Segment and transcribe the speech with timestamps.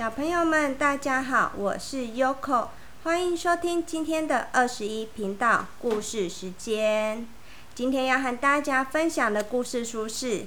[0.00, 2.68] 小朋友们，大家好，我是 Yoko，
[3.02, 7.28] 欢迎收听今天的二十一频道故事时间。
[7.74, 10.40] 今天要和大家分享的故事书是《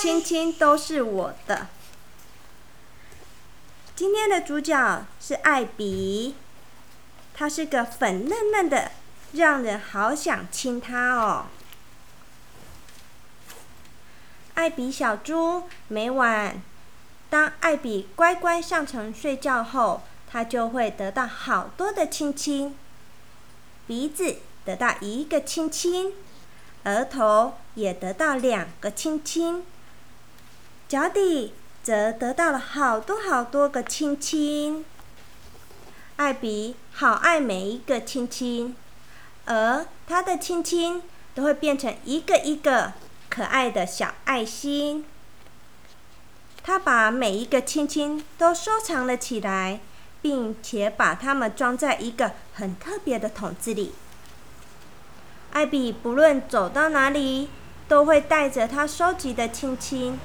[0.00, 1.54] 亲亲都是我的》。
[3.94, 6.34] 今天的主角是艾比，
[7.34, 8.90] 他是个粉嫩嫩的，
[9.34, 11.46] 让人好想亲他哦。
[14.54, 16.60] 艾比小猪每晚。
[17.32, 22.76] 当艾比乖乖上床睡觉后，他就会得到好多的亲亲。
[23.86, 24.36] 鼻子
[24.66, 26.12] 得到一个亲亲，
[26.84, 29.64] 额头也得到两个亲亲，
[30.86, 34.84] 脚底则得到了好多好多个亲亲。
[36.16, 38.76] 艾比好爱每一个亲亲，
[39.46, 41.02] 而他的亲亲
[41.34, 42.92] 都会变成一个一个
[43.30, 45.06] 可爱的小爱心。
[46.64, 49.80] 他把每一个亲亲都收藏了起来，
[50.20, 53.92] 并且把它们装在一个很特别的桶子里。
[55.52, 57.48] 艾比不论走到哪里，
[57.88, 60.18] 都会带着他收集的亲亲，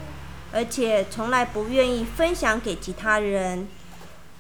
[0.54, 3.68] 而且从来不愿意分享给其他人。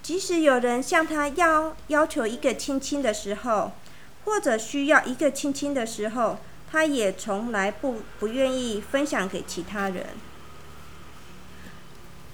[0.03, 3.71] 即使有人向他要要求一个亲亲的时候，
[4.23, 6.37] 或者需要一个亲亲的时候，
[6.71, 10.05] 他也从来不不愿意分享给其他人。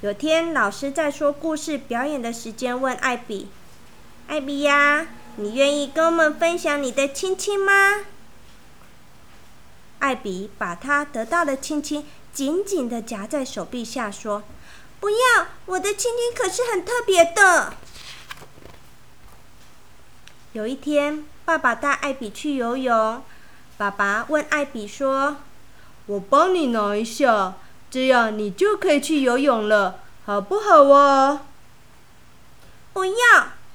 [0.04, 3.48] 有天，老师在说故事表演的时间，问艾比
[4.28, 8.02] ：“艾比呀，你愿意跟我们分享你的亲亲吗？”
[10.00, 14.44] 艾比把他得到的亲亲紧紧的夹在手臂下，说
[15.00, 17.76] ：“不要，我的亲亲可是很特别的。”
[20.52, 23.24] 有一天，爸爸带艾比去游泳，
[23.78, 25.38] 爸爸问艾比说
[26.08, 27.54] ：“我帮你拿一下。”
[27.94, 31.46] 这样你就可以去游泳了，好不好啊？
[32.92, 33.14] 不要，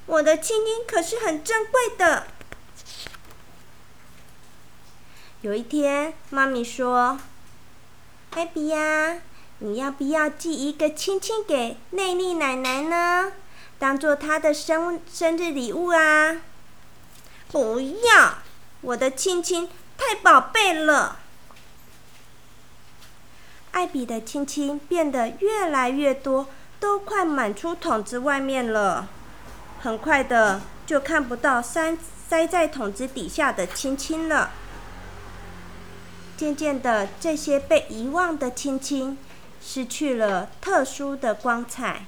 [0.07, 2.27] 我的亲亲可是很珍贵的。
[5.39, 7.17] 有一天，妈咪说
[8.35, 9.21] ：“艾比呀，
[9.59, 13.31] 你要不要寄一个亲亲给内丽奶奶呢？
[13.77, 16.41] 当做她的生生日礼物啊？”
[17.49, 18.39] 不要，
[18.81, 21.19] 我的亲亲太宝贝了。
[23.79, 26.47] 艾比的亲亲变得越来越多，
[26.81, 29.07] 都快满出桶子外面了。
[29.79, 31.97] 很快的，就看不到塞
[32.27, 34.51] 塞在桶子底下的亲亲了。
[36.35, 39.17] 渐渐的，这些被遗忘的亲亲
[39.61, 42.01] 失去了特殊的光彩。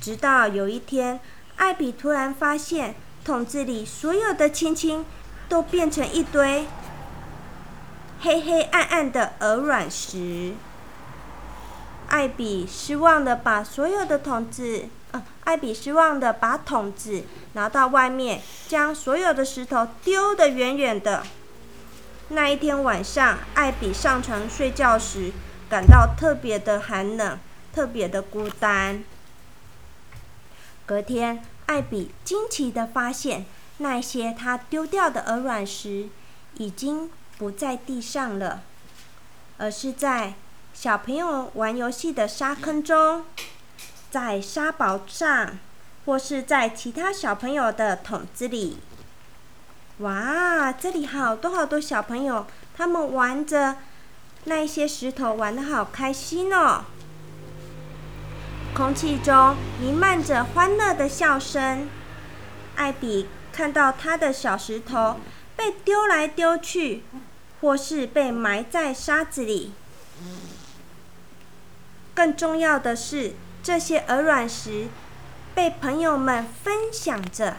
[0.00, 1.18] 直到有一天，
[1.56, 2.94] 艾比突然发现，
[3.24, 5.04] 桶子里所有的亲亲
[5.48, 6.66] 都变成一堆。
[8.20, 10.54] 黑黑暗暗的鹅卵石。
[12.08, 17.24] 艾比失望的把所有的桶子，嗯，艾比失望的把桶子
[17.54, 21.24] 拿到外面，将所有的石头丢得远远的。
[22.28, 25.32] 那一天晚上，艾比上床睡觉时，
[25.68, 27.38] 感到特别的寒冷，
[27.72, 29.02] 特别的孤单。
[30.86, 33.44] 隔天，艾比惊奇的发现，
[33.78, 36.08] 那些他丢掉的鹅卵石，
[36.54, 37.10] 已经。
[37.38, 38.62] 不在地上了，
[39.58, 40.34] 而是在
[40.72, 43.24] 小朋友玩游戏的沙坑中，
[44.10, 45.58] 在沙堡上，
[46.06, 48.78] 或是在其他小朋友的桶子里。
[49.98, 53.76] 哇，这里好多好多小朋友，他们玩着
[54.44, 56.84] 那些石头，玩的好开心哦！
[58.74, 61.88] 空气中弥漫着欢乐的笑声。
[62.76, 65.16] 艾比看到他的小石头。
[65.56, 67.02] 被丢来丢去，
[67.60, 69.72] 或是被埋在沙子里。
[72.14, 74.88] 更重要的是，这些鹅卵石
[75.54, 77.56] 被朋友们分享着。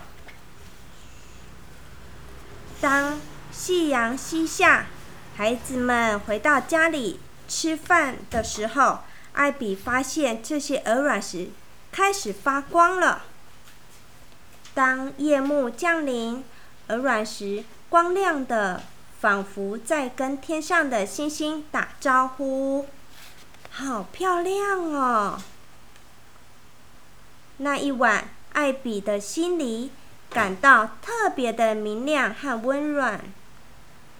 [2.79, 3.19] 当
[3.51, 4.85] 夕阳西下，
[5.35, 8.99] 孩子们回到家里吃饭的时候，
[9.33, 11.49] 艾比发现这些鹅卵石
[11.91, 13.23] 开始发光了。
[14.73, 16.43] 当夜幕降临，
[16.87, 17.63] 鹅卵石。
[17.89, 18.83] 光亮的，
[19.21, 22.85] 仿佛在跟天上的星星打招呼，
[23.71, 25.41] 好漂亮哦！
[27.57, 29.91] 那一晚，艾比的心里
[30.29, 33.21] 感到特别的明亮和温暖，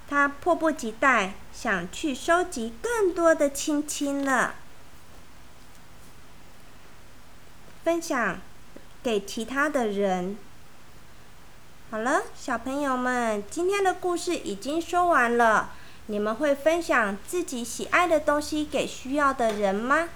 [0.10, 4.56] 他迫不及待想去收集更多的亲亲了，
[7.84, 8.40] 分享
[9.04, 10.38] 给其他的人。
[11.90, 15.70] 好了，小朋友们，今天的故事已经说完了。
[16.08, 20.10] 你们会分享自己喜爱的东西给需要的人吗？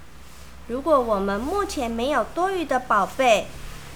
[0.68, 3.48] 如果我们目前没有多余的宝贝，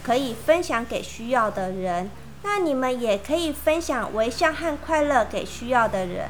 [0.06, 2.10] 可以分享给需要的人，
[2.44, 6.30] 那你们也可以分享微笑和快乐给需要的人。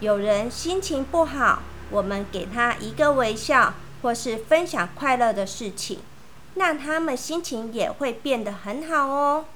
[0.00, 3.72] 有人心情不好，我们给他一个微笑，
[4.02, 6.00] 或是分享快乐的事情，
[6.56, 9.46] 那他们心情也会变得很好哦，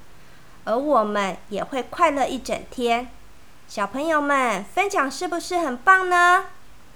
[0.65, 3.09] 而我们也会快乐一整天。
[3.67, 6.47] 小朋友们，分享是不是很棒呢？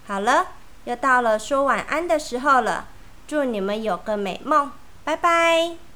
[0.06, 0.48] 好了，
[0.84, 2.86] 又到了说晚安的时候了，
[3.26, 4.70] 祝你们有个美梦，
[5.04, 5.87] 拜拜。